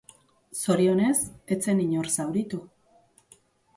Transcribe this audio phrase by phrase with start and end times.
[0.61, 1.19] Zorionez,
[1.55, 2.61] ez zen inor zauritu.